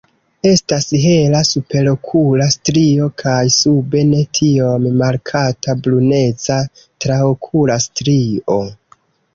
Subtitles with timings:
[0.51, 6.61] Estas hela superokula strio kaj sube ne tiom markata bruneca
[7.07, 8.61] traokula strio.